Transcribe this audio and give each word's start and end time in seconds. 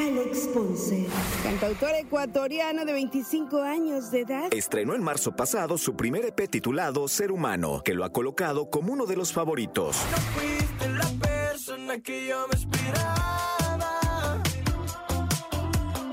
Alex 0.00 0.48
Ponce, 0.54 1.06
cantautor 1.42 1.90
ecuatoriano 1.94 2.86
de 2.86 2.92
25 2.94 3.60
años 3.60 4.10
de 4.10 4.20
edad. 4.20 4.48
Estrenó 4.50 4.94
en 4.94 5.02
marzo 5.02 5.36
pasado 5.36 5.76
su 5.76 5.94
primer 5.94 6.24
EP 6.24 6.48
titulado 6.48 7.06
Ser 7.06 7.30
Humano, 7.30 7.82
que 7.84 7.92
lo 7.92 8.04
ha 8.04 8.10
colocado 8.10 8.70
como 8.70 8.94
uno 8.94 9.04
de 9.04 9.16
los 9.16 9.30
favoritos. 9.34 9.98
No 10.10 10.16
fuiste 10.40 10.88
la 10.88 11.10
persona 11.20 12.00
que 12.00 12.26
yo 12.28 12.46
me 12.48 12.56
esperaba. 12.56 14.42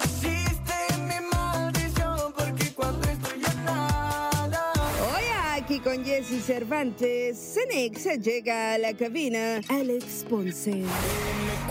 Hiciste 0.04 0.74
mi 1.00 1.26
maldición 1.32 2.34
porque 2.36 2.74
cuando 2.76 3.08
estoy 3.08 3.42
en 3.46 3.66
nada. 3.66 4.74
Hoy 5.16 5.24
aquí 5.54 5.80
con 5.80 6.04
Jesse 6.04 6.44
Cervantes, 6.44 7.38
Cenexa 7.54 8.16
llega 8.16 8.74
a 8.74 8.78
la 8.78 8.94
cabina. 8.94 9.62
Alex 9.70 10.26
Ponce. 10.30 10.72
Dime 10.72 10.86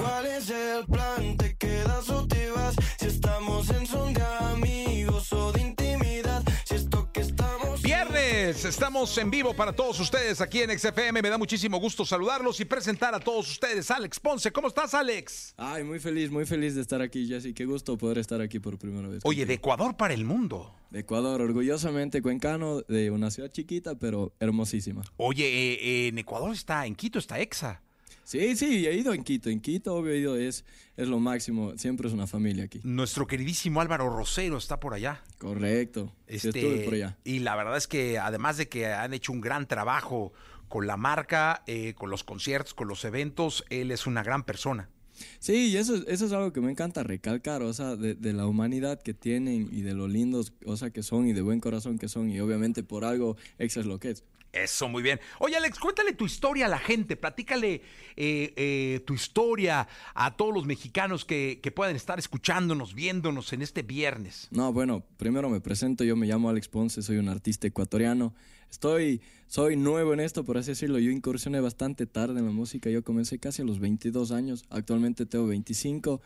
cuál 0.00 0.24
es 0.26 0.48
el 0.48 0.86
plan, 0.86 1.36
te 1.58 1.66
quedas 1.66 2.08
o 2.10 2.26
te 2.26 2.50
vas. 2.50 2.74
Si 2.98 3.06
estamos 3.06 3.68
en 3.70 3.86
son 3.86 4.12
de 4.12 4.22
amigos 4.22 5.32
o 5.32 5.52
de 5.52 5.60
intimidad. 5.60 6.42
Si 6.64 6.74
esto 6.74 7.10
que 7.12 7.20
estamos. 7.20 7.82
Viernes, 7.82 8.64
estamos 8.64 9.16
en 9.18 9.30
vivo 9.30 9.54
para 9.54 9.72
todos 9.72 9.98
ustedes 10.00 10.40
aquí 10.40 10.60
en 10.60 10.76
XFM. 10.78 11.22
Me 11.22 11.30
da 11.30 11.38
muchísimo 11.38 11.78
gusto 11.78 12.04
saludarlos 12.04 12.60
y 12.60 12.64
presentar 12.64 13.14
a 13.14 13.20
todos 13.20 13.50
ustedes. 13.50 13.90
Alex 13.90 14.20
Ponce, 14.20 14.50
¿cómo 14.52 14.68
estás, 14.68 14.94
Alex? 14.94 15.54
Ay, 15.56 15.84
muy 15.84 15.98
feliz, 15.98 16.30
muy 16.30 16.46
feliz 16.46 16.74
de 16.74 16.82
estar 16.82 17.00
aquí, 17.00 17.26
Jesse. 17.26 17.54
Qué 17.54 17.64
gusto 17.64 17.96
poder 17.96 18.18
estar 18.18 18.40
aquí 18.40 18.58
por 18.58 18.78
primera 18.78 19.08
vez. 19.08 19.22
Oye, 19.24 19.46
de. 19.46 19.54
Ecuador 19.54 19.96
para 19.96 20.14
el 20.14 20.24
mundo. 20.24 20.74
de 20.90 21.00
Ecuador, 21.00 21.40
orgullosamente 21.40 22.22
cuencano, 22.22 22.82
de 22.82 23.10
una 23.10 23.30
ciudad 23.30 23.50
chiquita, 23.50 23.96
pero 23.96 24.32
hermosísima. 24.38 25.02
Oye, 25.16 25.46
eh, 25.46 25.78
eh, 25.80 26.08
en 26.08 26.18
Ecuador 26.18 26.52
está, 26.52 26.86
en 26.86 26.94
Quito 26.94 27.18
está 27.18 27.40
EXA. 27.40 27.82
Sí, 28.26 28.56
sí, 28.56 28.84
he 28.88 28.94
ido 28.94 29.14
en 29.14 29.22
Quito. 29.22 29.50
En 29.50 29.60
Quito, 29.60 29.94
obvio, 29.94 30.10
he 30.12 30.18
ido, 30.18 30.36
es, 30.36 30.64
es 30.96 31.06
lo 31.06 31.20
máximo. 31.20 31.78
Siempre 31.78 32.08
es 32.08 32.12
una 32.12 32.26
familia 32.26 32.64
aquí. 32.64 32.80
Nuestro 32.82 33.28
queridísimo 33.28 33.80
Álvaro 33.80 34.10
Rosero 34.10 34.56
está 34.58 34.80
por 34.80 34.94
allá. 34.94 35.22
Correcto. 35.38 36.12
Sí, 36.26 36.34
Este, 36.34 36.48
estuve 36.48 36.84
por 36.84 36.94
allá. 36.94 37.16
Y 37.22 37.38
la 37.38 37.54
verdad 37.54 37.76
es 37.76 37.86
que 37.86 38.18
además 38.18 38.56
de 38.56 38.68
que 38.68 38.86
han 38.86 39.14
hecho 39.14 39.30
un 39.30 39.40
gran 39.40 39.68
trabajo 39.68 40.32
con 40.66 40.88
la 40.88 40.96
marca, 40.96 41.62
eh, 41.68 41.94
con 41.94 42.10
los 42.10 42.24
conciertos, 42.24 42.74
con 42.74 42.88
los 42.88 43.04
eventos, 43.04 43.64
él 43.70 43.92
es 43.92 44.08
una 44.08 44.24
gran 44.24 44.42
persona. 44.42 44.90
Sí, 45.38 45.68
y 45.68 45.76
eso, 45.76 45.94
es- 45.94 46.04
eso 46.08 46.26
es 46.26 46.32
algo 46.32 46.52
que 46.52 46.60
me 46.60 46.70
encanta 46.72 47.04
recalcar, 47.04 47.62
o 47.62 47.72
sea, 47.72 47.94
de, 47.94 48.16
de 48.16 48.32
la 48.32 48.46
humanidad 48.46 49.00
que 49.00 49.14
tienen 49.14 49.68
y 49.70 49.82
de 49.82 49.94
lo 49.94 50.08
lindos, 50.08 50.52
o 50.66 50.76
sea, 50.76 50.90
que 50.90 51.04
son 51.04 51.28
y 51.28 51.32
de 51.32 51.42
buen 51.42 51.60
corazón 51.60 51.96
que 51.98 52.08
son. 52.08 52.28
Y 52.28 52.40
obviamente 52.40 52.82
por 52.82 53.04
algo, 53.04 53.36
Exa 53.58 53.78
es 53.80 53.86
lo 53.86 54.00
que 54.00 54.10
es. 54.10 54.24
Eso, 54.56 54.88
muy 54.88 55.02
bien. 55.02 55.20
Oye, 55.38 55.56
Alex, 55.56 55.78
cuéntale 55.78 56.12
tu 56.12 56.24
historia 56.24 56.66
a 56.66 56.68
la 56.68 56.78
gente, 56.78 57.16
platícale 57.16 57.82
eh, 58.16 58.54
eh, 58.56 59.00
tu 59.06 59.14
historia 59.14 59.86
a 60.14 60.36
todos 60.36 60.54
los 60.54 60.64
mexicanos 60.64 61.24
que, 61.24 61.60
que 61.62 61.70
puedan 61.70 61.94
estar 61.94 62.18
escuchándonos, 62.18 62.94
viéndonos 62.94 63.52
en 63.52 63.62
este 63.62 63.82
viernes. 63.82 64.48
No, 64.50 64.72
bueno, 64.72 65.04
primero 65.18 65.50
me 65.50 65.60
presento, 65.60 66.04
yo 66.04 66.16
me 66.16 66.26
llamo 66.26 66.48
Alex 66.48 66.68
Ponce, 66.68 67.02
soy 67.02 67.18
un 67.18 67.28
artista 67.28 67.66
ecuatoriano. 67.66 68.34
Estoy, 68.70 69.20
soy 69.46 69.76
nuevo 69.76 70.12
en 70.12 70.20
esto, 70.20 70.44
por 70.44 70.58
así 70.58 70.70
decirlo. 70.70 70.98
Yo 70.98 71.10
incursioné 71.10 71.60
bastante 71.60 72.06
tarde 72.06 72.40
en 72.40 72.46
la 72.46 72.52
música, 72.52 72.90
yo 72.90 73.04
comencé 73.04 73.38
casi 73.38 73.62
a 73.62 73.64
los 73.64 73.78
22 73.78 74.32
años, 74.32 74.64
actualmente 74.70 75.26
tengo 75.26 75.46
25 75.46 76.20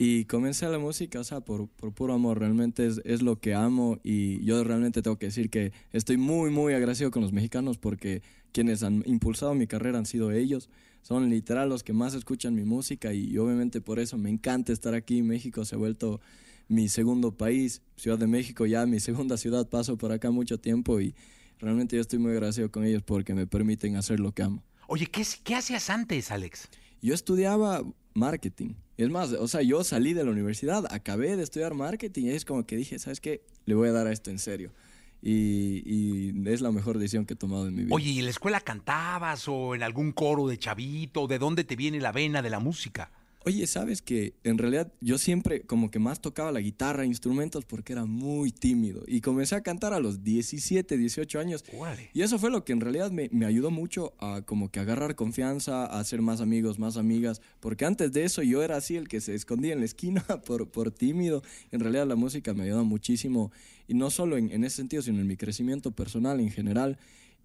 y 0.00 0.26
comencé 0.26 0.68
la 0.68 0.78
música, 0.78 1.18
o 1.18 1.24
sea, 1.24 1.40
por, 1.40 1.66
por 1.66 1.92
puro 1.92 2.14
amor, 2.14 2.38
realmente 2.38 2.86
es, 2.86 3.02
es 3.04 3.20
lo 3.20 3.40
que 3.40 3.54
amo 3.54 3.98
y 4.04 4.44
yo 4.44 4.62
realmente 4.62 5.02
tengo 5.02 5.18
que 5.18 5.26
decir 5.26 5.50
que 5.50 5.72
estoy 5.92 6.16
muy, 6.16 6.50
muy 6.50 6.72
agradecido 6.72 7.10
con 7.10 7.20
los 7.20 7.32
mexicanos 7.32 7.78
porque 7.78 8.22
quienes 8.52 8.84
han 8.84 9.02
impulsado 9.06 9.56
mi 9.56 9.66
carrera 9.66 9.98
han 9.98 10.06
sido 10.06 10.30
ellos. 10.30 10.70
Son 11.02 11.28
literal 11.28 11.68
los 11.68 11.82
que 11.82 11.92
más 11.92 12.14
escuchan 12.14 12.54
mi 12.54 12.62
música 12.62 13.12
y, 13.12 13.36
obviamente 13.38 13.80
por 13.80 13.98
eso 13.98 14.16
me 14.16 14.30
encanta 14.30 14.72
estar 14.72 14.94
aquí. 14.94 15.20
México 15.22 15.64
se 15.64 15.74
ha 15.74 15.78
vuelto 15.78 16.20
mi 16.68 16.88
segundo 16.88 17.32
país, 17.32 17.82
Ciudad 17.96 18.18
de 18.18 18.28
México 18.28 18.66
ya 18.66 18.86
mi 18.86 19.00
segunda 19.00 19.36
ciudad, 19.36 19.68
paso 19.68 19.98
por 19.98 20.12
acá 20.12 20.30
mucho 20.30 20.60
tiempo 20.60 21.00
y 21.00 21.16
realmente 21.58 21.96
yo 21.96 22.02
estoy 22.02 22.20
muy 22.20 22.30
agradecido 22.30 22.70
con 22.70 22.84
ellos 22.84 23.02
porque 23.02 23.34
me 23.34 23.48
permiten 23.48 23.96
hacer 23.96 24.20
lo 24.20 24.30
que 24.30 24.44
amo. 24.44 24.62
Oye, 24.86 25.06
¿qué, 25.06 25.26
qué 25.42 25.56
hacías 25.56 25.90
antes, 25.90 26.30
Alex? 26.30 26.68
Yo 27.02 27.14
estudiaba 27.14 27.82
marketing. 28.18 28.74
Es 28.96 29.08
más, 29.10 29.32
o 29.32 29.48
sea, 29.48 29.62
yo 29.62 29.84
salí 29.84 30.12
de 30.12 30.24
la 30.24 30.30
universidad, 30.30 30.84
acabé 30.92 31.36
de 31.36 31.42
estudiar 31.42 31.74
marketing 31.74 32.24
y 32.24 32.30
es 32.30 32.44
como 32.44 32.66
que 32.66 32.76
dije, 32.76 32.98
¿sabes 32.98 33.20
qué? 33.20 33.42
Le 33.64 33.74
voy 33.74 33.88
a 33.88 33.92
dar 33.92 34.06
a 34.06 34.12
esto 34.12 34.30
en 34.30 34.38
serio. 34.38 34.72
Y, 35.20 35.82
y 35.84 36.48
es 36.48 36.60
la 36.60 36.70
mejor 36.70 36.98
decisión 36.98 37.26
que 37.26 37.34
he 37.34 37.36
tomado 37.36 37.66
en 37.66 37.74
mi 37.74 37.84
vida. 37.84 37.94
Oye, 37.94 38.10
¿y 38.10 38.18
en 38.18 38.24
la 38.24 38.30
escuela 38.30 38.60
cantabas 38.60 39.48
o 39.48 39.74
en 39.74 39.82
algún 39.82 40.12
coro 40.12 40.46
de 40.46 40.58
chavito? 40.58 41.26
¿De 41.26 41.38
dónde 41.38 41.64
te 41.64 41.76
viene 41.76 42.00
la 42.00 42.12
vena 42.12 42.42
de 42.42 42.50
la 42.50 42.60
música? 42.60 43.10
Oye, 43.48 43.66
¿sabes 43.66 44.02
que 44.02 44.34
En 44.44 44.58
realidad 44.58 44.92
yo 45.00 45.16
siempre 45.16 45.62
como 45.62 45.90
que 45.90 45.98
más 45.98 46.20
tocaba 46.20 46.52
la 46.52 46.60
guitarra, 46.60 47.06
instrumentos, 47.06 47.64
porque 47.64 47.94
era 47.94 48.04
muy 48.04 48.52
tímido. 48.52 49.04
Y 49.06 49.22
comencé 49.22 49.54
a 49.54 49.62
cantar 49.62 49.94
a 49.94 50.00
los 50.00 50.22
17, 50.22 50.98
18 50.98 51.40
años. 51.40 51.64
Y 52.12 52.20
eso 52.20 52.38
fue 52.38 52.50
lo 52.50 52.66
que 52.66 52.74
en 52.74 52.82
realidad 52.82 53.10
me, 53.10 53.30
me 53.32 53.46
ayudó 53.46 53.70
mucho 53.70 54.12
a 54.18 54.42
como 54.42 54.70
que 54.70 54.80
agarrar 54.80 55.14
confianza, 55.14 55.86
a 55.86 55.98
hacer 55.98 56.20
más 56.20 56.42
amigos, 56.42 56.78
más 56.78 56.98
amigas. 56.98 57.40
Porque 57.60 57.86
antes 57.86 58.12
de 58.12 58.24
eso 58.24 58.42
yo 58.42 58.62
era 58.62 58.76
así 58.76 58.96
el 58.96 59.08
que 59.08 59.22
se 59.22 59.34
escondía 59.34 59.72
en 59.72 59.78
la 59.78 59.86
esquina 59.86 60.22
por, 60.44 60.68
por 60.68 60.90
tímido. 60.90 61.42
En 61.72 61.80
realidad 61.80 62.06
la 62.06 62.16
música 62.16 62.52
me 62.52 62.64
ayudó 62.64 62.84
muchísimo. 62.84 63.50
Y 63.86 63.94
no 63.94 64.10
solo 64.10 64.36
en, 64.36 64.52
en 64.52 64.62
ese 64.64 64.76
sentido, 64.76 65.00
sino 65.00 65.22
en 65.22 65.26
mi 65.26 65.38
crecimiento 65.38 65.90
personal 65.90 66.38
en 66.40 66.50
general. 66.50 66.98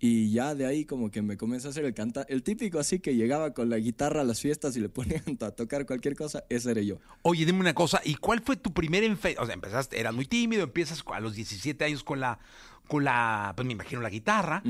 Y 0.06 0.32
ya 0.32 0.54
de 0.54 0.66
ahí 0.66 0.84
como 0.84 1.12
que 1.12 1.22
me 1.22 1.38
comencé 1.38 1.68
a 1.68 1.70
hacer 1.70 1.86
el 1.86 1.94
canta 1.94 2.26
el 2.28 2.44
típico 2.44 2.78
así 2.78 3.00
que 3.00 3.16
llegaba 3.16 3.54
con 3.54 3.70
la 3.70 3.78
guitarra 3.78 4.20
a 4.20 4.26
las 4.26 4.42
fiestas 4.42 4.76
y 4.76 4.82
le 4.82 4.90
ponían 4.90 5.24
a 5.40 5.52
tocar 5.52 5.86
cualquier 5.86 6.14
cosa, 6.18 6.44
ese 6.50 6.72
era 6.72 6.82
yo. 6.82 7.00
Oye, 7.22 7.46
dime 7.46 7.62
una 7.62 7.74
cosa, 7.74 8.02
¿y 8.04 8.16
cuál 8.16 8.42
fue 8.42 8.58
tu 8.58 8.74
primer 8.74 9.06
enfe... 9.06 9.38
O 9.40 9.46
sea, 9.46 9.54
empezaste, 9.54 9.98
eras 9.98 10.14
muy 10.14 10.26
tímido, 10.26 10.64
empiezas 10.64 11.06
a 11.08 11.20
los 11.22 11.36
17 11.36 11.86
años 11.86 12.04
con 12.04 12.20
la, 12.20 12.38
con 12.90 13.06
la, 13.06 13.54
pues 13.56 13.66
me 13.66 13.72
imagino 13.72 14.02
la 14.02 14.10
guitarra. 14.10 14.62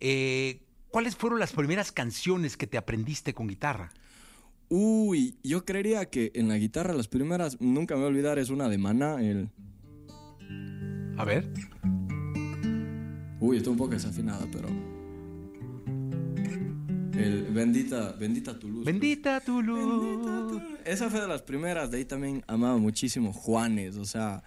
Eh, 0.00 0.62
¿Cuáles 0.88 1.16
fueron 1.16 1.38
las 1.38 1.52
primeras 1.52 1.92
canciones 1.92 2.56
que 2.56 2.66
te 2.66 2.78
aprendiste 2.78 3.34
con 3.34 3.46
guitarra? 3.46 3.90
Uy, 4.70 5.36
yo 5.44 5.66
creería 5.66 6.06
que 6.06 6.32
en 6.34 6.48
la 6.48 6.56
guitarra 6.56 6.94
las 6.94 7.08
primeras, 7.08 7.60
nunca 7.60 7.94
me 7.94 8.00
voy 8.00 8.06
a 8.06 8.08
olvidar, 8.12 8.38
es 8.38 8.48
una 8.48 8.70
de 8.70 8.78
Maná, 8.78 9.22
el... 9.22 9.50
A 11.18 11.26
ver. 11.26 11.52
Uy, 13.40 13.56
está 13.58 13.70
un 13.70 13.76
poco 13.76 13.90
desafinada, 13.92 14.46
pero... 14.50 14.68
El 17.18 17.46
Bendita, 17.52 18.12
Bendita 18.12 18.56
tu 18.58 18.68
luz. 18.68 18.84
Bendita 18.84 19.40
tu 19.40 19.60
luz. 19.62 20.62
Esa 20.84 21.10
fue 21.10 21.20
de 21.20 21.26
las 21.28 21.42
primeras, 21.42 21.90
de 21.90 21.98
ahí 21.98 22.04
también 22.04 22.44
amaba 22.46 22.76
muchísimo 22.78 23.32
Juanes, 23.32 23.96
o 23.96 24.04
sea, 24.04 24.42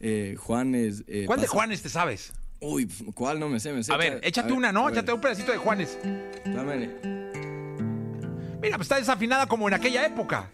eh, 0.00 0.34
Juanes... 0.38 1.04
eh, 1.08 1.24
¿Cuál 1.26 1.40
de 1.40 1.46
pasa- 1.46 1.54
Juanes 1.56 1.82
te 1.82 1.88
sabes? 1.90 2.32
Uy, 2.60 2.88
¿cuál? 3.14 3.38
No 3.38 3.50
me 3.50 3.60
sé, 3.60 3.72
me 3.74 3.82
sé. 3.84 3.92
A 3.92 3.98
ver, 3.98 4.20
que- 4.20 4.28
échate 4.28 4.46
a 4.46 4.50
ver, 4.50 4.58
una, 4.58 4.72
¿no? 4.72 4.80
a 4.86 4.90
ver, 4.90 4.94
Échate 4.94 5.12
un 5.12 5.20
pedacito 5.20 5.52
de 5.52 5.58
Juanes. 5.58 5.98
dame- 6.46 6.88
Mira, 8.62 8.76
pues 8.76 8.86
está 8.86 8.96
desafinada 8.96 9.46
como 9.46 9.68
en 9.68 9.74
aquella 9.74 10.06
época. 10.06 10.50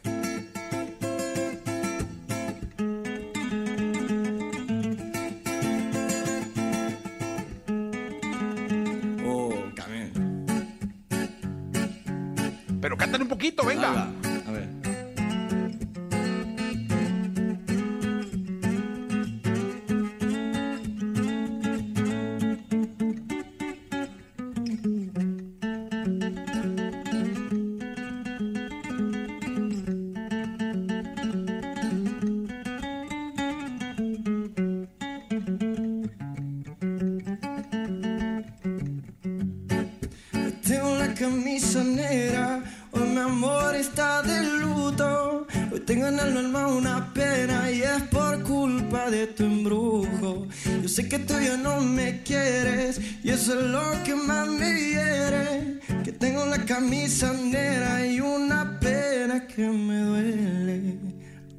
Tengo 40.66 40.96
la 40.96 41.12
camisa 41.14 41.82
negra, 41.82 42.62
hoy 42.92 43.08
mi 43.08 43.18
amor 43.18 43.74
está 43.74 44.22
de 44.22 44.42
luto. 44.60 45.46
Hoy 45.72 45.80
tengo 45.80 46.06
en 46.06 46.18
el 46.20 46.36
alma 46.36 46.68
una 46.68 47.12
pena 47.12 47.70
y 47.70 47.82
es 47.82 48.02
por 48.10 48.42
culpa 48.44 49.10
de 49.10 49.26
tu 49.28 49.44
embrujo. 49.44 50.46
Yo 50.82 50.88
sé 50.88 51.08
que 51.08 51.18
tú 51.18 51.34
ya 51.40 51.56
no 51.56 51.80
me 51.80 52.22
quieres 52.22 53.00
y 53.24 53.30
eso 53.30 53.58
es 53.58 53.66
lo 53.66 53.82
que 54.04 54.14
más 54.14 54.46
me 54.48 54.70
hiere. 54.80 55.80
Que 56.04 56.12
tengo 56.12 56.46
la 56.46 56.64
camisa 56.64 57.32
negra 57.32 58.06
y 58.06 58.20
una 58.20 58.78
pena 58.78 59.46
que 59.46 59.62
me 59.68 59.98
duele. 59.98 60.98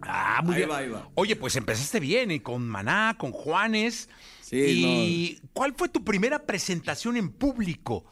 Ah, 0.01 0.41
muy 0.43 0.53
Ahí 0.55 0.59
bien. 0.61 0.69
va, 0.71 0.77
ahí 0.77 0.89
va. 0.89 1.09
Oye, 1.15 1.35
pues 1.35 1.55
empezaste 1.55 1.99
bien, 1.99 2.31
¿eh? 2.31 2.41
con 2.41 2.67
Maná, 2.67 3.15
con 3.17 3.31
Juanes. 3.31 4.09
Sí, 4.41 4.57
¿Y 4.59 5.41
cuál 5.53 5.73
fue 5.77 5.89
tu 5.89 6.03
primera 6.03 6.39
presentación 6.45 7.17
en 7.17 7.29
público? 7.31 8.05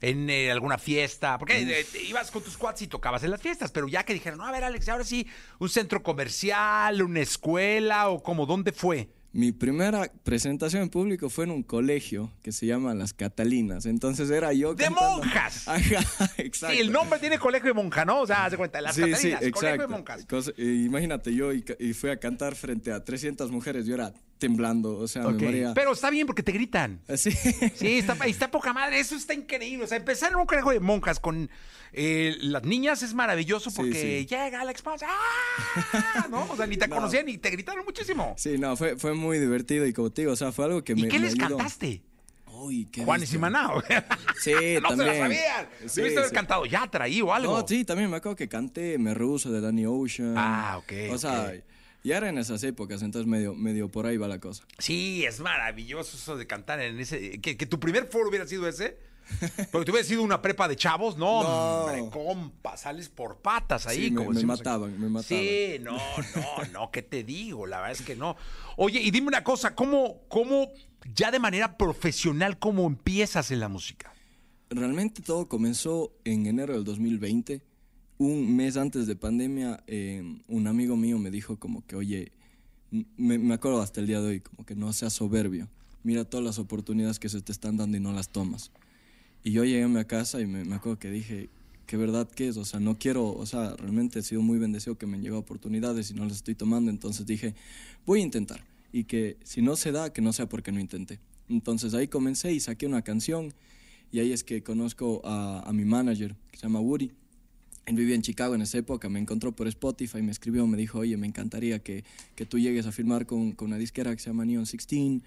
En 0.00 0.28
eh, 0.30 0.50
alguna 0.50 0.78
fiesta? 0.78 1.38
Porque 1.38 1.60
eh, 1.62 1.86
ibas 2.08 2.30
con 2.30 2.42
tus 2.42 2.56
cuads 2.56 2.82
y 2.82 2.86
tocabas 2.86 3.22
en 3.24 3.30
las 3.30 3.40
fiestas, 3.40 3.70
pero 3.72 3.88
ya 3.88 4.04
que 4.04 4.12
dijeron, 4.14 4.38
no, 4.38 4.46
a 4.46 4.52
ver, 4.52 4.64
Alex, 4.64 4.88
ahora 4.88 5.04
sí, 5.04 5.26
un 5.58 5.68
centro 5.68 6.02
comercial, 6.02 7.02
una 7.02 7.20
escuela 7.20 8.08
o 8.08 8.22
como, 8.22 8.46
¿dónde 8.46 8.72
fue? 8.72 9.08
Mi 9.32 9.52
primera 9.52 10.10
presentación 10.22 10.80
en 10.82 10.88
público 10.88 11.28
fue 11.28 11.44
en 11.44 11.50
un 11.50 11.62
colegio 11.62 12.32
que 12.42 12.52
se 12.52 12.64
llama 12.64 12.94
Las 12.94 13.12
Catalinas. 13.12 13.84
Entonces 13.84 14.30
era 14.30 14.54
yo. 14.54 14.74
¡De 14.74 14.84
cantando- 14.84 15.18
monjas! 15.18 15.68
Ajá, 15.68 16.30
exacto. 16.38 16.74
Sí, 16.74 16.80
el 16.80 16.90
nombre 16.90 17.18
tiene 17.18 17.38
colegio 17.38 17.68
de 17.68 17.74
monja, 17.74 18.06
¿no? 18.06 18.20
O 18.22 18.26
sea, 18.26 18.46
haz 18.46 18.52
de 18.52 18.56
cuenta, 18.56 18.80
las 18.80 18.94
Sí, 18.94 19.02
sí, 19.02 19.10
Catalinas, 19.10 19.40
colegio 19.40 19.60
de 19.60 19.74
exacto. 19.74 19.88
monjas. 19.88 20.24
Cosa- 20.26 20.52
eh, 20.56 20.82
imagínate, 20.86 21.34
yo 21.34 21.52
y 21.52 21.62
fui 21.92 22.08
a 22.08 22.18
cantar 22.18 22.54
frente 22.54 22.90
a 22.92 23.04
300 23.04 23.50
mujeres. 23.50 23.84
Yo 23.84 23.94
era 23.94 24.14
temblando, 24.38 24.98
o 24.98 25.08
sea, 25.08 25.26
Ok, 25.26 25.34
me 25.36 25.44
moría. 25.46 25.74
Pero 25.74 25.92
está 25.92 26.10
bien 26.10 26.26
porque 26.26 26.42
te 26.42 26.52
gritan. 26.52 27.00
Sí. 27.16 27.30
Sí, 27.76 27.98
está, 27.98 28.14
está 28.26 28.50
poca 28.50 28.72
madre, 28.72 29.00
eso 29.00 29.14
está 29.16 29.34
increíble. 29.34 29.84
O 29.84 29.86
sea, 29.88 29.96
empezar 29.96 30.30
en 30.32 30.36
un 30.36 30.46
colegio 30.46 30.72
de 30.72 30.80
monjas 30.80 31.20
con 31.20 31.50
eh, 31.92 32.36
las 32.40 32.64
niñas 32.64 33.02
es 33.02 33.14
maravilloso 33.14 33.70
porque 33.74 33.94
sí. 34.20 34.26
llega 34.26 34.60
Alex 34.60 34.82
Pons, 34.82 35.02
¡ah! 35.02 36.26
¿no? 36.30 36.46
O 36.50 36.56
sea, 36.56 36.66
ni 36.66 36.76
te 36.76 36.86
No. 36.88 36.96
conocían 36.96 37.26
ni 37.26 37.38
te 37.38 37.50
gritaron 37.50 37.84
muchísimo. 37.84 38.34
Sí, 38.36 38.58
no, 38.58 38.76
fue, 38.76 38.96
fue 38.96 39.14
muy 39.14 39.38
divertido 39.38 39.86
y 39.86 39.92
como 39.92 40.10
te 40.10 40.22
digo, 40.22 40.32
o 40.32 40.36
sea, 40.36 40.52
fue 40.52 40.64
algo 40.66 40.84
que 40.84 40.92
¿Y 40.92 41.02
me 41.02 41.08
qué 41.08 41.18
me 41.18 41.26
les 41.26 41.34
ayudó. 41.34 41.56
cantaste? 41.56 42.02
Uy, 42.58 42.86
qué 42.90 43.04
Juanes 43.04 43.32
y. 43.34 43.38
Manao. 43.38 43.82
Sí, 44.40 44.52
no 44.82 44.90
se 44.90 44.96
también. 44.96 45.06
la 45.08 45.14
sabían. 45.18 45.68
Sí, 45.86 45.96
Debiste 46.00 46.18
haber 46.20 46.30
sí. 46.30 46.34
cantado 46.34 46.64
Yatra 46.66 47.04
ahí 47.04 47.20
o 47.22 47.32
algo. 47.34 47.58
No, 47.60 47.66
sí, 47.68 47.84
también 47.84 48.10
me 48.10 48.16
acuerdo 48.16 48.36
que 48.36 48.48
canté 48.48 48.98
Me 48.98 49.12
Ruso 49.14 49.50
de 49.50 49.60
Danny 49.60 49.84
Ocean. 49.86 50.34
Ah, 50.36 50.78
ok, 50.78 50.92
O 51.12 51.18
sea, 51.18 51.52
ok. 51.54 51.62
Ya 52.06 52.16
era 52.18 52.28
en 52.28 52.38
esas 52.38 52.62
épocas, 52.62 53.02
entonces 53.02 53.26
medio, 53.28 53.54
medio 53.54 53.90
por 53.90 54.06
ahí 54.06 54.16
va 54.16 54.28
la 54.28 54.40
cosa. 54.40 54.64
Sí, 54.78 55.24
es 55.24 55.40
maravilloso 55.40 56.16
eso 56.16 56.36
de 56.36 56.46
cantar 56.46 56.80
en 56.80 56.98
ese. 57.00 57.40
Que, 57.40 57.56
que 57.56 57.66
tu 57.66 57.78
primer 57.80 58.06
foro 58.06 58.28
hubiera 58.28 58.46
sido 58.46 58.66
ese. 58.68 58.98
Porque 59.72 59.84
tú 59.84 59.90
hubieras 59.90 60.06
sido 60.06 60.22
una 60.22 60.40
prepa 60.40 60.68
de 60.68 60.76
chavos, 60.76 61.16
no, 61.18 61.42
No. 61.42 61.48
hombre, 61.84 62.08
compa, 62.12 62.76
sales 62.76 63.08
por 63.08 63.38
patas 63.38 63.86
ahí. 63.88 64.04
Sí, 64.04 64.10
me- 64.12 64.18
como 64.18 64.30
me 64.30 64.36
aquí. 64.38 64.46
mataban, 64.46 65.00
me 65.00 65.08
mataban. 65.08 65.42
Sí, 65.44 65.78
no, 65.80 65.96
no, 66.36 66.64
no, 66.72 66.90
¿qué 66.92 67.02
te 67.02 67.24
digo? 67.24 67.66
La 67.66 67.78
verdad 67.80 67.92
es 67.98 68.02
que 68.06 68.14
no. 68.14 68.36
Oye, 68.76 69.00
y 69.00 69.10
dime 69.10 69.26
una 69.26 69.42
cosa, 69.42 69.74
¿cómo, 69.74 70.20
cómo 70.28 70.68
ya 71.12 71.32
de 71.32 71.40
manera 71.40 71.76
profesional, 71.76 72.58
cómo 72.60 72.86
empiezas 72.86 73.50
en 73.50 73.58
la 73.58 73.68
música? 73.68 74.12
Realmente 74.70 75.22
todo 75.22 75.48
comenzó 75.48 76.12
en 76.24 76.46
enero 76.46 76.74
del 76.74 76.84
2020. 76.84 77.62
Un 78.18 78.56
mes 78.56 78.76
antes 78.76 79.06
de 79.06 79.16
pandemia, 79.16 79.82
eh, 79.86 80.22
un 80.48 80.66
amigo 80.66 80.96
mío 80.96 81.18
me 81.18 81.30
dijo 81.30 81.56
como 81.58 81.86
que, 81.86 81.96
oye, 81.96 82.32
me 83.16 83.54
acuerdo 83.54 83.82
hasta 83.82 84.00
el 84.00 84.06
día 84.06 84.20
de 84.20 84.28
hoy, 84.28 84.40
como 84.40 84.64
que 84.64 84.74
no 84.74 84.92
seas 84.92 85.12
soberbio. 85.12 85.68
Mira 86.02 86.24
todas 86.24 86.46
las 86.46 86.58
oportunidades 86.58 87.18
que 87.18 87.28
se 87.28 87.42
te 87.42 87.50
están 87.52 87.76
dando 87.76 87.96
y 87.96 88.00
no 88.00 88.12
las 88.12 88.28
tomas. 88.30 88.70
Y 89.42 89.50
yo 89.50 89.64
llegué 89.64 89.82
a 89.82 89.88
mi 89.88 90.04
casa 90.04 90.40
y 90.40 90.46
me, 90.46 90.64
me 90.64 90.76
acuerdo 90.76 90.98
que 90.98 91.10
dije, 91.10 91.50
¿qué 91.86 91.96
verdad 91.96 92.28
que 92.28 92.48
es? 92.48 92.56
O 92.56 92.64
sea, 92.64 92.80
no 92.80 92.98
quiero, 92.98 93.28
o 93.28 93.46
sea, 93.46 93.74
realmente 93.76 94.18
he 94.18 94.22
sido 94.22 94.42
muy 94.42 94.58
bendecido 94.58 94.96
que 94.96 95.06
me 95.06 95.16
han 95.16 95.22
llegado 95.22 95.40
oportunidades 95.40 96.10
y 96.10 96.14
no 96.14 96.24
las 96.24 96.34
estoy 96.34 96.54
tomando. 96.54 96.90
Entonces 96.90 97.26
dije, 97.26 97.54
voy 98.06 98.20
a 98.20 98.22
intentar. 98.22 98.64
Y 98.92 99.04
que 99.04 99.36
si 99.44 99.62
no 99.62 99.76
se 99.76 99.92
da, 99.92 100.12
que 100.12 100.22
no 100.22 100.32
sea 100.32 100.48
porque 100.48 100.72
no 100.72 100.80
intenté. 100.80 101.18
Entonces 101.48 101.94
ahí 101.94 102.08
comencé 102.08 102.52
y 102.52 102.60
saqué 102.60 102.86
una 102.86 103.02
canción. 103.02 103.52
Y 104.12 104.20
ahí 104.20 104.32
es 104.32 104.44
que 104.44 104.62
conozco 104.62 105.22
a, 105.24 105.68
a 105.68 105.72
mi 105.72 105.84
manager, 105.84 106.36
que 106.50 106.58
se 106.58 106.62
llama 106.62 106.80
Woody. 106.80 107.12
Él 107.86 107.94
vivía 107.94 108.16
en 108.16 108.22
Chicago 108.22 108.54
en 108.56 108.62
esa 108.62 108.78
época, 108.78 109.08
me 109.08 109.20
encontró 109.20 109.52
por 109.52 109.68
Spotify, 109.68 110.20
me 110.20 110.32
escribió, 110.32 110.66
me 110.66 110.76
dijo, 110.76 110.98
oye, 110.98 111.16
me 111.16 111.26
encantaría 111.26 111.78
que, 111.78 112.04
que 112.34 112.44
tú 112.44 112.58
llegues 112.58 112.84
a 112.86 112.92
firmar 112.92 113.26
con, 113.26 113.52
con 113.52 113.68
una 113.68 113.78
disquera 113.78 114.14
que 114.14 114.20
se 114.20 114.30
llama 114.30 114.44
Neon 114.44 114.64
16. 114.64 115.22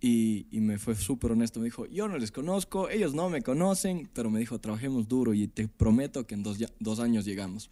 Y, 0.00 0.46
y 0.50 0.60
me 0.60 0.78
fue 0.78 0.96
súper 0.96 1.30
honesto, 1.30 1.60
me 1.60 1.66
dijo, 1.66 1.86
yo 1.86 2.08
no 2.08 2.18
les 2.18 2.32
conozco, 2.32 2.88
ellos 2.88 3.14
no 3.14 3.30
me 3.30 3.42
conocen, 3.42 4.08
pero 4.12 4.30
me 4.30 4.40
dijo, 4.40 4.58
trabajemos 4.58 5.06
duro 5.06 5.32
y 5.32 5.46
te 5.46 5.68
prometo 5.68 6.26
que 6.26 6.34
en 6.34 6.42
dos, 6.42 6.58
dos 6.80 6.98
años 6.98 7.24
llegamos. 7.24 7.70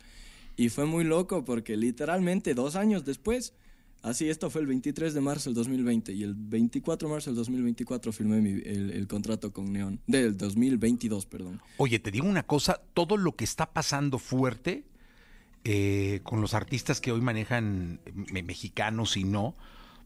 Y 0.56 0.68
fue 0.68 0.86
muy 0.86 1.02
loco 1.02 1.44
porque 1.44 1.76
literalmente 1.76 2.54
dos 2.54 2.76
años 2.76 3.04
después, 3.04 3.52
así 4.02 4.28
esto 4.28 4.50
fue 4.50 4.60
el 4.62 4.66
23 4.66 5.12
de 5.14 5.20
marzo 5.20 5.50
del 5.50 5.54
2020 5.54 6.12
y 6.12 6.22
el 6.22 6.34
24 6.34 7.08
de 7.08 7.14
marzo 7.14 7.30
del 7.30 7.36
2024 7.36 8.12
firmé 8.12 8.40
mi- 8.40 8.62
el, 8.64 8.90
el 8.90 9.06
contrato 9.06 9.52
con 9.52 9.72
Neon, 9.72 10.00
del 10.06 10.36
2022, 10.36 11.26
perdón. 11.26 11.60
Oye, 11.76 11.98
te 11.98 12.10
digo 12.10 12.26
una 12.26 12.42
cosa, 12.44 12.80
todo 12.94 13.16
lo 13.16 13.36
que 13.36 13.44
está 13.44 13.72
pasando 13.72 14.18
fuerte 14.18 14.84
eh, 15.64 16.20
con 16.22 16.40
los 16.40 16.54
artistas 16.54 17.00
que 17.00 17.12
hoy 17.12 17.20
manejan 17.20 18.00
me- 18.32 18.42
mexicanos 18.42 19.16
y 19.16 19.24
no, 19.24 19.54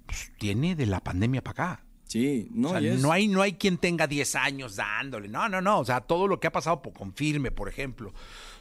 pues 0.07 0.33
tiene 0.39 0.75
de 0.75 0.87
la 0.87 1.01
pandemia 1.01 1.43
para 1.43 1.65
acá. 1.75 1.85
Sí, 2.07 2.49
no, 2.53 2.71
o 2.71 2.79
sea, 2.79 2.95
no, 2.97 3.11
hay, 3.13 3.29
no 3.29 3.41
hay 3.43 3.55
quien 3.55 3.79
tenga 3.79 4.07
10 4.07 4.35
años 4.37 4.77
dándole. 4.77 5.27
No, 5.29 5.49
no, 5.49 5.61
no. 5.61 5.81
O 5.81 5.85
sea, 5.85 6.01
todo 6.03 6.29
lo 6.29 6.39
que 6.39 6.47
ha 6.47 6.53
pasado 6.53 6.81
por 6.83 6.93
confirme, 6.93 7.51
por 7.51 7.69
ejemplo, 7.69 8.13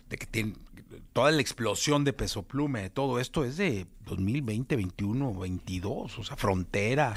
de 0.09 0.17
que 0.17 0.25
tiene, 0.25 0.53
toda 1.13 1.31
la 1.31 1.41
explosión 1.41 2.03
de 2.03 2.13
peso 2.13 2.43
plume, 2.43 2.89
todo 2.89 3.19
esto 3.19 3.45
es 3.45 3.57
de 3.57 3.87
2020, 4.05 4.75
21, 4.75 5.33
22. 5.33 6.19
O 6.19 6.23
sea, 6.23 6.35
frontera. 6.35 7.15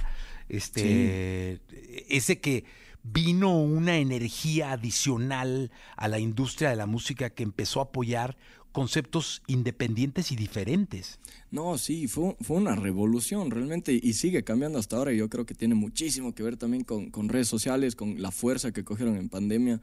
Este. 0.49 1.61
Ese 2.09 2.41
que 2.41 2.65
vino 3.03 3.61
una 3.61 3.99
energía 3.99 4.73
adicional 4.73 5.71
a 5.97 6.09
la 6.09 6.19
industria 6.19 6.71
de 6.71 6.77
la 6.77 6.87
música 6.87 7.31
que 7.31 7.43
empezó 7.43 7.81
a 7.81 7.85
apoyar 7.85 8.37
conceptos 8.73 9.43
independientes 9.47 10.33
y 10.33 10.37
diferentes. 10.37 11.19
No, 11.51 11.79
sí, 11.79 12.09
fue, 12.09 12.37
fue 12.43 12.59
una 12.59 12.77
revolución 12.77 13.51
realmente 13.51 13.99
y 14.01 14.13
sigue 14.13 14.45
cambiando 14.45 14.79
hasta 14.79 14.97
ahora. 14.97 15.13
y 15.13 15.17
Yo 15.17 15.31
creo 15.31 15.47
que 15.47 15.55
tiene 15.55 15.75
muchísimo 15.75 16.35
que 16.35 16.43
ver 16.43 16.57
también 16.59 16.85
con, 16.85 17.11
con 17.11 17.29
redes 17.31 17.49
sociales, 17.49 17.97
con 17.97 18.21
la 18.21 18.31
fuerza 18.31 18.73
que 18.73 18.85
cogieron 18.85 19.17
en 19.17 19.31
pandemia 19.31 19.81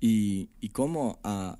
y, 0.00 0.48
y 0.60 0.68
cómo 0.68 1.18
ah, 1.24 1.58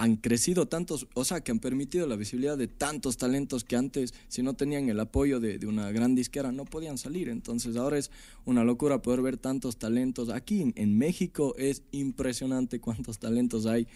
han 0.00 0.16
crecido 0.16 0.66
tantos, 0.66 1.06
o 1.12 1.26
sea, 1.26 1.42
que 1.42 1.50
han 1.50 1.58
permitido 1.58 2.06
la 2.06 2.16
visibilidad 2.16 2.56
de 2.56 2.68
tantos 2.68 3.18
talentos 3.18 3.64
que 3.64 3.76
antes, 3.76 4.14
si 4.28 4.42
no 4.42 4.54
tenían 4.54 4.88
el 4.88 4.98
apoyo 4.98 5.40
de, 5.40 5.58
una 5.66 5.92
gran 5.92 6.14
disquera, 6.14 6.52
no 6.52 6.64
podían 6.64 6.96
salir. 6.96 7.28
Entonces 7.28 7.76
ahora 7.76 7.98
es 7.98 8.10
una 8.46 8.64
locura 8.64 9.02
poder 9.02 9.20
ver 9.20 9.36
tantos 9.36 9.76
talentos. 9.76 10.30
Aquí 10.30 10.62
en, 10.62 10.72
en 10.76 10.96
México 10.96 11.54
es 11.58 11.82
impresionante 11.92 12.80
cuántos 12.80 13.18
talentos 13.18 13.66
hay. 13.66 13.86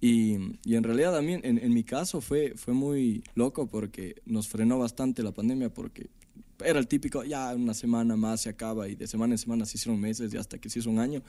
Y, 0.00 0.36
y 0.64 0.76
en 0.76 0.84
realidad 0.84 1.12
también, 1.12 1.40
en, 1.42 1.58
en 1.58 1.74
mi 1.74 1.82
caso, 1.82 2.20
fue, 2.20 2.54
fue 2.54 2.72
muy 2.72 3.24
loco 3.34 3.66
porque 3.66 4.22
nos 4.26 4.46
frenó 4.46 4.78
bastante 4.78 5.24
la 5.24 5.32
pandemia 5.32 5.74
porque 5.74 6.10
era 6.64 6.78
el 6.78 6.86
típico, 6.86 7.24
ya 7.24 7.56
una 7.56 7.74
semana 7.74 8.14
más 8.14 8.42
se 8.42 8.50
acaba 8.50 8.88
y 8.88 8.94
de 8.94 9.08
semana 9.08 9.34
en 9.34 9.38
semana 9.38 9.66
se 9.66 9.78
hicieron 9.78 10.00
meses 10.00 10.32
y 10.32 10.36
hasta 10.36 10.58
que 10.58 10.70
se 10.70 10.78
hizo 10.78 10.90
un 10.90 11.00
año. 11.00 11.22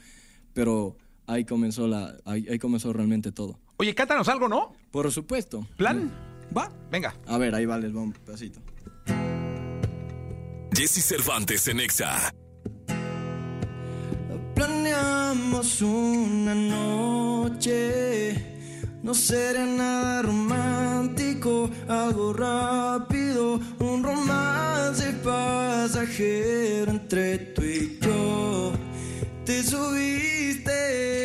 Pero 0.54 0.96
ahí 1.32 1.46
comenzó, 1.46 1.88
la, 1.88 2.16
ahí, 2.26 2.46
ahí 2.50 2.60
comenzó 2.60 2.92
realmente 2.94 3.32
todo. 3.32 3.60
Oye, 3.78 3.96
cántanos 3.96 4.28
algo, 4.28 4.48
¿no? 4.48 4.74
Por 4.92 5.12
supuesto. 5.12 5.66
¿Plan? 5.78 6.12
Va. 6.56 6.72
Venga. 6.92 7.16
A 7.26 7.38
ver, 7.38 7.56
ahí 7.56 7.66
va, 7.66 7.78
les 7.78 7.96
va 7.96 8.02
un 8.02 8.12
pedacito. 8.12 8.60
Jesse 10.74 11.04
Cervantes 11.04 11.68
en 11.68 11.80
Exa. 11.80 12.34
Planeamos 14.56 15.82
una 15.82 16.54
noche, 16.54 18.36
no 19.02 19.14
será 19.14 19.66
nada 19.66 20.22
romántico, 20.22 21.70
algo 21.88 22.34
rápido, 22.34 23.60
un 23.80 24.04
romance 24.04 25.14
pasajero 25.24 26.92
entre 26.92 27.38
tú 27.40 27.64
y 27.64 27.98
yo. 28.02 28.74
Te 29.46 29.64
subiste 29.64 31.21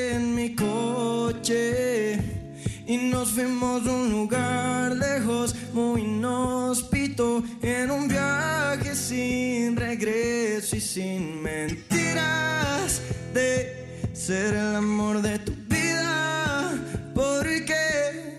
y 1.48 2.96
nos 2.96 3.30
fuimos 3.30 3.86
a 3.86 3.92
un 3.92 4.10
lugar 4.10 4.96
lejos, 4.96 5.54
muy 5.72 6.00
inhóspito, 6.00 7.44
en 7.62 7.88
un 7.92 8.08
viaje 8.08 8.96
sin 8.96 9.76
regreso 9.76 10.74
y 10.74 10.80
sin 10.80 11.42
mentiras 11.42 13.00
de 13.32 14.10
ser 14.12 14.54
el 14.54 14.74
amor 14.74 15.22
de 15.22 15.38
tu 15.38 15.52
vida. 15.68 16.72
Porque 17.14 18.36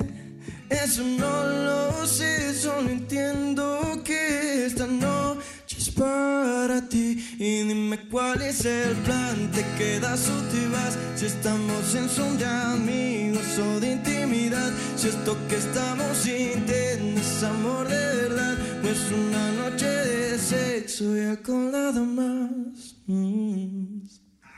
eso 0.70 1.04
no 1.04 1.37
dime 7.88 8.10
cuál 8.10 8.42
es 8.42 8.66
el 8.66 8.94
plan, 8.98 9.50
te 9.52 9.64
quedas 9.78 10.30
o 10.30 10.42
te 10.52 10.68
vas. 10.68 10.98
Si 11.16 11.26
estamos 11.28 11.96
en 11.96 12.10
son 12.10 12.38
de 12.38 12.46
amigos 12.46 13.58
o 13.60 13.80
de 13.80 13.94
intimidad. 13.94 14.72
Si 14.98 15.08
esto 15.08 15.38
que 15.48 15.56
estamos 15.56 16.18
sintiendo 16.18 17.22
es 17.22 17.44
amor 17.44 17.88
de 17.88 17.96
verdad. 17.96 18.58
No 18.84 18.90
es 18.90 19.12
una 19.12 19.52
noche 19.54 19.86
de 19.86 20.38
sexo 20.38 21.16
ya 21.16 21.42
con 21.42 21.72
nada 21.72 22.02
más. 22.02 22.96
Mm. 23.06 24.02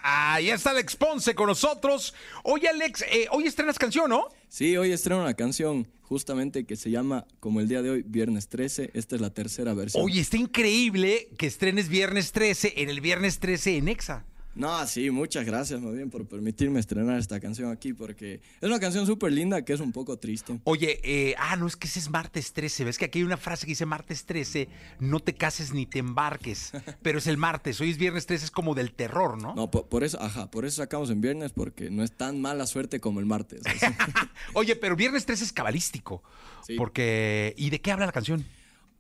Ahí 0.02 0.50
está 0.50 0.72
Alex 0.72 0.96
Ponce 0.96 1.36
con 1.36 1.48
nosotros. 1.48 2.16
Oye, 2.44 2.68
Alex, 2.68 3.04
eh, 3.12 3.28
hoy 3.32 3.46
estrenas 3.46 3.78
canción, 3.78 4.10
¿no? 4.10 4.30
Sí, 4.48 4.76
hoy 4.76 4.92
estreno 4.92 5.22
una 5.22 5.36
canción 5.36 5.88
justamente 6.10 6.66
que 6.66 6.76
se 6.76 6.90
llama, 6.90 7.28
como 7.40 7.60
el 7.60 7.68
día 7.68 7.84
de 7.84 7.92
hoy, 7.92 8.04
Viernes 8.06 8.50
13. 8.50 8.90
Esta 8.96 9.16
es 9.16 9.22
la 9.22 9.30
tercera 9.30 9.76
versión. 9.76 10.04
Oye, 10.04 10.20
está 10.20 10.38
increíble 10.38 11.30
que 11.38 11.46
estrenes 11.46 11.88
Viernes 11.88 12.32
13 12.32 12.74
en 12.78 12.90
el 12.90 13.00
Viernes 13.00 13.40
13 13.40 13.78
en 13.78 13.88
Exa. 13.88 14.26
No, 14.60 14.86
sí, 14.88 15.10
muchas 15.10 15.46
gracias 15.46 15.80
más 15.80 15.94
bien 15.94 16.10
por 16.10 16.28
permitirme 16.28 16.82
estrenar 16.82 17.18
esta 17.18 17.40
canción 17.40 17.72
aquí, 17.72 17.94
porque 17.94 18.42
es 18.60 18.68
una 18.68 18.78
canción 18.78 19.06
súper 19.06 19.32
linda 19.32 19.64
que 19.64 19.72
es 19.72 19.80
un 19.80 19.94
poco 19.94 20.20
triste. 20.20 20.60
Oye, 20.66 21.00
eh, 21.02 21.34
ah, 21.40 21.56
no, 21.56 21.66
es 21.66 21.78
que 21.78 21.88
ese 21.88 22.00
es 22.00 22.10
martes 22.10 22.52
13. 22.52 22.84
¿Ves 22.84 22.98
que 22.98 23.06
aquí 23.06 23.20
hay 23.20 23.24
una 23.24 23.38
frase 23.38 23.66
que 23.66 23.72
dice 23.72 23.86
martes 23.86 24.26
13, 24.26 24.68
no 25.00 25.22
te 25.22 25.34
cases 25.34 25.74
ni 25.74 25.86
te 25.86 26.00
embarques? 26.00 26.74
Pero 27.02 27.20
es 27.20 27.28
el 27.28 27.38
martes, 27.38 27.80
hoy 27.80 27.92
es 27.92 27.98
viernes 27.98 28.26
13, 28.26 28.46
es 28.46 28.52
como 28.52 28.76
del 28.76 28.92
terror, 28.92 29.42
¿no? 29.42 29.56
No, 29.56 29.72
por, 29.72 29.88
por 29.88 30.04
eso, 30.04 30.22
ajá, 30.22 30.52
por 30.52 30.66
eso 30.66 30.82
sacamos 30.82 31.10
en 31.10 31.22
viernes, 31.22 31.54
porque 31.54 31.90
no 31.90 32.04
es 32.04 32.12
tan 32.12 32.42
mala 32.42 32.68
suerte 32.68 33.00
como 33.00 33.22
el 33.22 33.26
martes. 33.26 33.62
Oye, 34.54 34.76
pero 34.76 34.98
viernes 34.98 35.26
13 35.26 35.46
es 35.46 35.54
cabalístico. 35.54 36.22
Sí. 36.68 36.76
Porque. 36.76 37.54
¿Y 37.58 37.70
de 37.70 37.80
qué 37.80 37.94
habla 37.94 38.06
la 38.06 38.12
canción? 38.12 38.46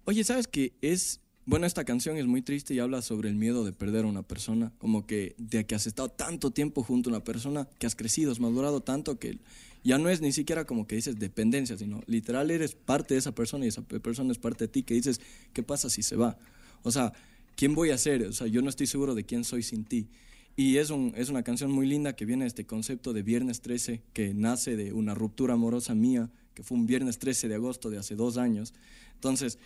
Oye, 0.05 0.23
¿sabes 0.23 0.47
qué? 0.47 0.71
Es. 0.81 1.19
Bueno, 1.49 1.65
esta 1.65 1.83
canción 1.83 2.15
es 2.17 2.27
muy 2.27 2.43
triste 2.43 2.75
y 2.75 2.79
habla 2.79 3.01
sobre 3.01 3.27
el 3.27 3.33
miedo 3.33 3.65
de 3.65 3.71
perder 3.71 4.05
a 4.05 4.07
una 4.07 4.21
persona. 4.21 4.71
Como 4.77 5.07
que 5.07 5.33
de 5.39 5.65
que 5.65 5.73
has 5.73 5.87
estado 5.87 6.07
tanto 6.07 6.51
tiempo 6.51 6.83
junto 6.83 7.09
a 7.09 7.13
una 7.13 7.23
persona, 7.23 7.67
que 7.79 7.87
has 7.87 7.95
crecido, 7.95 8.31
has 8.31 8.39
madurado 8.39 8.81
tanto 8.81 9.17
que 9.17 9.39
ya 9.83 9.97
no 9.97 10.09
es 10.09 10.21
ni 10.21 10.31
siquiera 10.31 10.65
como 10.65 10.85
que 10.85 10.95
dices 10.97 11.17
dependencia, 11.17 11.75
sino 11.75 12.03
literal 12.05 12.51
eres 12.51 12.75
parte 12.75 13.15
de 13.15 13.19
esa 13.19 13.33
persona 13.33 13.65
y 13.65 13.69
esa 13.69 13.81
pe- 13.81 13.99
persona 13.99 14.31
es 14.31 14.37
parte 14.37 14.65
de 14.65 14.67
ti, 14.67 14.83
que 14.83 14.93
dices, 14.93 15.21
¿qué 15.51 15.63
pasa 15.63 15.89
si 15.89 16.03
se 16.03 16.15
va? 16.15 16.37
O 16.83 16.91
sea, 16.91 17.13
¿quién 17.55 17.73
voy 17.73 17.89
a 17.89 17.97
ser? 17.97 18.27
O 18.27 18.31
sea, 18.33 18.45
yo 18.45 18.61
no 18.61 18.69
estoy 18.69 18.85
seguro 18.85 19.15
de 19.15 19.23
quién 19.23 19.43
soy 19.43 19.63
sin 19.63 19.85
ti. 19.85 20.07
Y 20.55 20.77
es, 20.77 20.91
un, 20.91 21.13
es 21.17 21.29
una 21.29 21.41
canción 21.41 21.71
muy 21.71 21.87
linda 21.87 22.15
que 22.15 22.25
viene 22.25 22.43
de 22.43 22.49
este 22.49 22.67
concepto 22.67 23.11
de 23.11 23.23
Viernes 23.23 23.61
13, 23.61 24.03
que 24.13 24.35
nace 24.35 24.75
de 24.75 24.93
una 24.93 25.15
ruptura 25.15 25.55
amorosa 25.55 25.95
mía, 25.95 26.29
que 26.53 26.61
fue 26.61 26.77
un 26.77 26.85
viernes 26.85 27.17
13 27.17 27.47
de 27.47 27.55
agosto 27.55 27.89
de 27.89 27.97
hace 27.97 28.15
dos 28.15 28.37
años. 28.37 28.75
Entonces, 29.15 29.57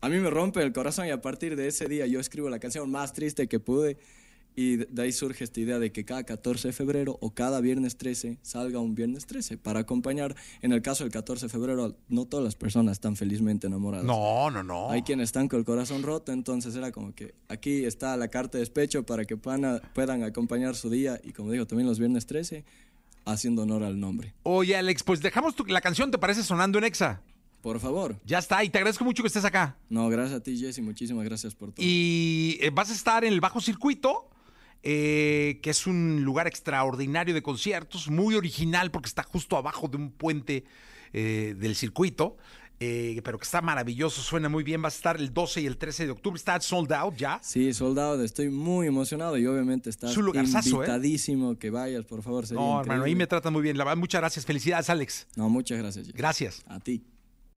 a 0.00 0.08
mí 0.08 0.18
me 0.18 0.30
rompe 0.30 0.62
el 0.62 0.72
corazón 0.72 1.06
y 1.06 1.10
a 1.10 1.20
partir 1.20 1.56
de 1.56 1.68
ese 1.68 1.86
día 1.86 2.06
yo 2.06 2.20
escribo 2.20 2.48
la 2.50 2.58
canción 2.58 2.90
más 2.90 3.12
triste 3.12 3.48
que 3.48 3.60
pude. 3.60 3.98
Y 4.56 4.78
de 4.78 5.02
ahí 5.02 5.12
surge 5.12 5.44
esta 5.44 5.60
idea 5.60 5.78
de 5.78 5.92
que 5.92 6.04
cada 6.04 6.24
14 6.24 6.68
de 6.68 6.72
febrero 6.72 7.16
o 7.20 7.30
cada 7.32 7.60
viernes 7.60 7.96
13 7.96 8.38
salga 8.42 8.80
un 8.80 8.96
viernes 8.96 9.24
13 9.26 9.56
para 9.58 9.80
acompañar. 9.80 10.34
En 10.60 10.72
el 10.72 10.82
caso 10.82 11.04
del 11.04 11.12
14 11.12 11.46
de 11.46 11.48
febrero, 11.50 11.96
no 12.08 12.24
todas 12.26 12.44
las 12.44 12.56
personas 12.56 12.94
están 12.94 13.14
felizmente 13.14 13.68
enamoradas. 13.68 14.04
No, 14.04 14.50
no, 14.50 14.64
no. 14.64 14.90
Hay 14.90 15.02
quienes 15.02 15.28
están 15.28 15.46
con 15.46 15.60
el 15.60 15.64
corazón 15.64 16.02
roto, 16.02 16.32
entonces 16.32 16.74
era 16.74 16.90
como 16.90 17.14
que 17.14 17.32
aquí 17.48 17.84
está 17.84 18.16
la 18.16 18.26
carta 18.26 18.58
de 18.58 18.62
despecho 18.62 19.04
para 19.06 19.24
que 19.24 19.36
puedan, 19.36 19.80
puedan 19.94 20.24
acompañar 20.24 20.74
su 20.74 20.90
día 20.90 21.20
y 21.22 21.32
como 21.32 21.52
digo, 21.52 21.64
también 21.66 21.86
los 21.88 22.00
viernes 22.00 22.26
13, 22.26 22.64
haciendo 23.26 23.62
honor 23.62 23.84
al 23.84 24.00
nombre. 24.00 24.34
Oye, 24.42 24.74
Alex, 24.76 25.04
pues 25.04 25.20
dejamos 25.22 25.54
tu- 25.54 25.64
la 25.66 25.80
canción, 25.80 26.10
¿te 26.10 26.18
parece 26.18 26.42
sonando 26.42 26.76
en 26.78 26.84
Exa? 26.84 27.22
Por 27.62 27.78
favor. 27.78 28.16
Ya 28.24 28.38
está, 28.38 28.64
y 28.64 28.70
te 28.70 28.78
agradezco 28.78 29.04
mucho 29.04 29.22
que 29.22 29.26
estés 29.26 29.44
acá. 29.44 29.76
No, 29.88 30.08
gracias 30.08 30.40
a 30.40 30.42
ti, 30.42 30.56
Jesse, 30.56 30.80
muchísimas 30.80 31.24
gracias 31.24 31.54
por 31.54 31.72
todo. 31.72 31.84
Y 31.84 32.58
eh, 32.60 32.70
vas 32.70 32.90
a 32.90 32.94
estar 32.94 33.24
en 33.24 33.32
el 33.32 33.40
Bajo 33.40 33.60
Circuito, 33.60 34.30
eh, 34.82 35.60
que 35.62 35.70
es 35.70 35.86
un 35.86 36.22
lugar 36.24 36.46
extraordinario 36.46 37.34
de 37.34 37.42
conciertos, 37.42 38.08
muy 38.08 38.34
original 38.34 38.90
porque 38.90 39.08
está 39.08 39.22
justo 39.22 39.56
abajo 39.56 39.88
de 39.88 39.98
un 39.98 40.10
puente 40.10 40.64
eh, 41.12 41.54
del 41.58 41.74
circuito, 41.74 42.38
eh, 42.78 43.20
pero 43.22 43.36
que 43.36 43.44
está 43.44 43.60
maravilloso, 43.60 44.22
suena 44.22 44.48
muy 44.48 44.64
bien. 44.64 44.80
Vas 44.80 44.94
a 44.94 44.96
estar 44.96 45.16
el 45.18 45.34
12 45.34 45.60
y 45.60 45.66
el 45.66 45.76
13 45.76 46.06
de 46.06 46.12
octubre, 46.12 46.38
está 46.38 46.58
sold 46.60 46.90
out 46.94 47.14
ya. 47.14 47.38
Sí, 47.42 47.74
soldado, 47.74 48.24
estoy 48.24 48.48
muy 48.48 48.86
emocionado 48.86 49.36
y 49.36 49.46
obviamente 49.46 49.90
estás 49.90 50.12
Es 50.12 50.16
un 50.16 50.24
lugarzazo, 50.24 50.68
¿eh? 50.68 50.72
invitadísimo 50.86 51.58
que 51.58 51.68
vayas, 51.68 52.06
por 52.06 52.22
favor. 52.22 52.46
sería 52.46 52.62
No, 52.62 52.80
hermano, 52.80 53.04
ahí 53.04 53.14
me 53.14 53.26
tratan 53.26 53.52
muy 53.52 53.60
bien. 53.60 53.76
La 53.76 53.84
verdad, 53.84 53.98
muchas 53.98 54.22
gracias. 54.22 54.46
Felicidades, 54.46 54.88
Alex. 54.88 55.26
No, 55.36 55.50
muchas 55.50 55.76
gracias. 55.76 56.06
Jesse. 56.06 56.16
Gracias. 56.16 56.64
A 56.68 56.80
ti. 56.80 57.04